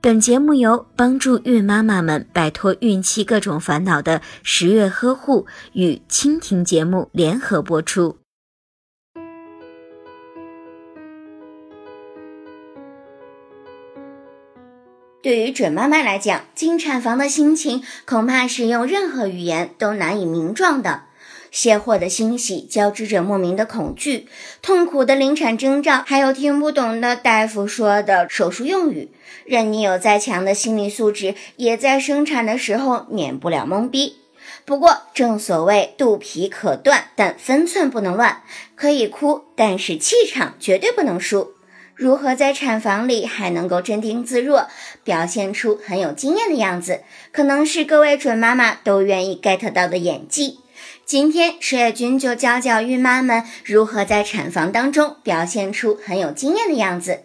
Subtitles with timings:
[0.00, 8.16] 本节目由帮助孕妈妈们摆脱孕期各种烦恼的十月呵护与蜻蜓节目联合播出。
[15.20, 21.07] 对于准妈妈来讲，进产房的心情恐怕是用任何语言都难以名状的。
[21.50, 24.28] 卸货的欣喜交织着莫名的恐惧，
[24.62, 29.10] 痛苦的临产征兆，还有听不懂的大夫说的手术用语。
[29.44, 34.16] 任你有再强的心理素质，也在生产的时候免不了懵逼。
[34.64, 38.42] 不过，正所谓肚皮可断，但分寸不能乱。
[38.74, 41.54] 可以哭，但是气场绝对不能输。
[41.94, 44.68] 如何在产房里还能够镇定自若，
[45.02, 50.60] 表现出很有经验的样子，可能是各位准妈妈都愿意 get 到的演技。
[51.08, 57.22] 今天十月君就教教孕妈们如何在产房当中表现出很有经验的样子。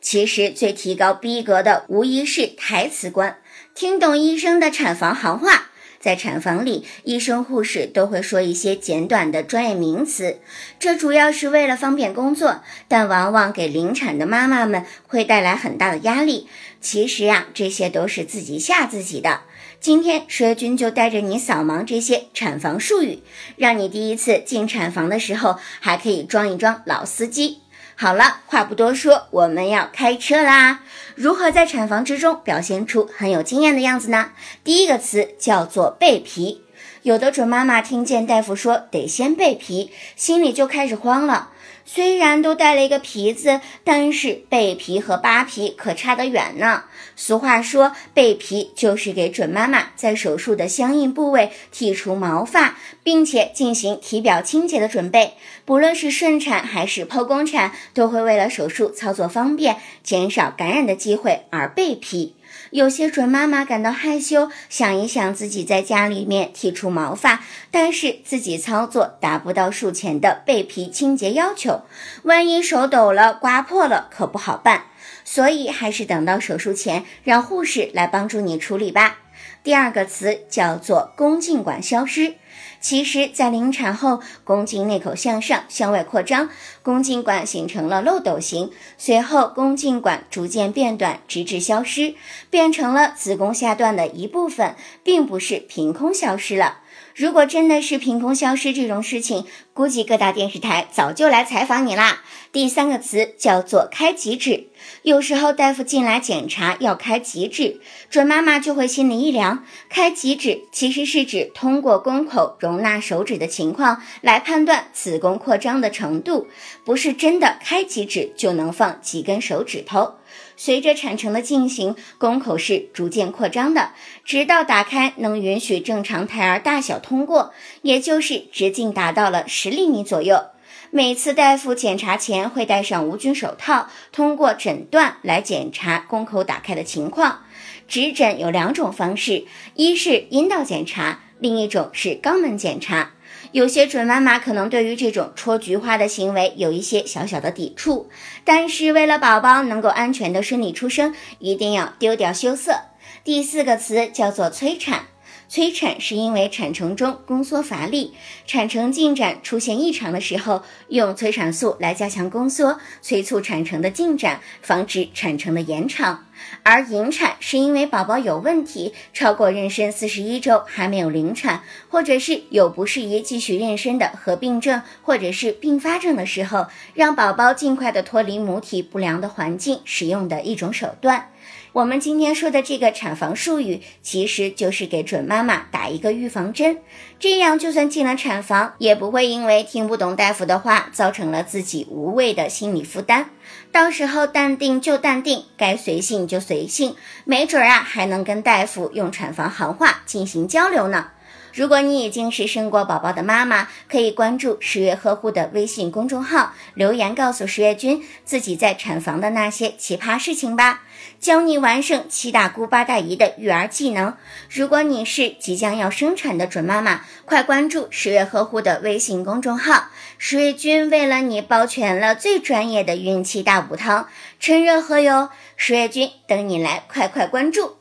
[0.00, 3.36] 其实最提高逼格的无疑是台词官，
[3.74, 5.68] 听懂医生的产房行话。
[6.00, 10.38] 在产房里，医生护士都会说一些简短的专业名词，
[10.78, 16.48] 这主要是为了方便工作，但往往给临产的妈妈们会带来很大的压力。
[16.80, 19.40] 其实呀，这些都是自己吓自己的。
[19.86, 23.22] 今天蛇君就带着你扫盲这些产房术语，
[23.54, 27.60] 让你第一次进产房的时候还可以装一装老司机。
[27.94, 30.80] 好了，话不多说，我们要开车啦！
[31.14, 34.32] 如何在产房之中表现出很有经验的样子呢？
[34.64, 36.62] 第一个词叫做背皮。
[37.06, 41.50] 有的准妈妈听见大夫说得先备皮，心里就开始慌了。
[41.84, 46.82] 虽然都带了一个皮子，但是备皮和扒皮可差得远呢。
[47.14, 55.34] 俗话说，备皮就是给准妈妈在手术的相应部位剔除毛发，并且进行体表清洁的准备。
[55.64, 62.34] 不论是顺产还是剖宫产，都会为了手术操作方便，减少感染的机会而备皮。
[62.70, 71.82] 有些准妈妈感到害羞，想一想自己在家里面剃除毛发，但是自己操作达不到术前的背皮清洁要求，
[72.24, 74.86] 万一手抖了、刮破了，可不好办。
[75.24, 79.18] 所以还是等到手术前，让护士来帮助你处理吧。
[79.62, 82.34] 第二个词叫做宫颈管消失。
[82.80, 86.48] 其实，在临产后，宫颈内口向上，向外扩张，
[86.82, 92.14] 宫颈管形成了漏斗形，随后宫颈管逐渐变短，直至消失，
[92.50, 96.78] 变成了子宫下段的一部分，并不是凭空消失了。
[97.14, 102.22] 如果真的是凭空消失这种事情，估计各大电视台早就来采访你啦。
[102.52, 104.68] 第三个词叫做开极指，
[105.02, 107.80] 有时候大夫进来检查要开极指，
[108.10, 109.64] 准妈妈就会心里一凉。
[109.88, 116.46] 开极指其实是指通过宫口容纳手指的情况来判断子宫扩张的程度，
[116.84, 120.14] 不是真的开几指就能放几根手指头。
[120.56, 123.90] 随着产程的进行，宫口是逐渐扩张的，
[124.24, 127.52] 直到打开能允许正常胎儿大小通过，
[127.82, 130.46] 也就是直径达到了十厘米左右。
[130.90, 137.40] 每次大夫检查前会戴上无菌手套，通过诊断来检查宫口打开的情况。
[137.88, 143.12] 指诊有两种方式，一是阴道检查，另一种是肛门检查。
[143.52, 148.08] 有些准妈妈可能对于这种戳菊花的行为有一些小小的抵触，
[148.44, 152.80] 但是为了宝宝能够安全的顺利出生，一定要丢掉羞涩。
[153.24, 155.06] 第四个词叫做催产。
[155.48, 158.14] 催产是因为产程中宫缩乏力，
[158.46, 166.25] 产程进展出现异常的时候，用催产素来加强宫缩，催促产程的进展，防止产程的延长。
[166.62, 181.30] 而引产是因为宝宝有问题，超过妊娠四十一周还没有临产，或者是有不适宜继续妊娠的合并症或者是并发症的时候，让宝宝尽快的脱离母体不良的环境，使用的一种手段。
[181.72, 186.78] 我们今天说的这个产房术语，其实就是给准妈妈打一个预防针，
[187.18, 193.28] 这样就算进了产房，也不会因为听不懂大夫的话，造成了自己无谓的心理负担。
[193.70, 201.12] 到时候淡定就淡定，该随性就随性，没准啊还能跟大夫用产房行话进行交流呢。
[201.52, 210.82] 如果你已经是生过宝宝的妈妈，可以关注十月呵护的微信公众号，留言告诉十月君自己在产房的那些奇葩事情吧，
[211.18, 214.14] 教你完胜七大姑八大姨的育儿技能。
[214.50, 219.88] 如果你是即将要生产的准妈妈，快关注十月呵护的微信公众号，
[220.18, 224.08] 十月君为了你包全了最专业的孕期大补汤，
[224.38, 225.30] 趁热喝哟！
[225.56, 227.76] 十月君等你来，快快关注。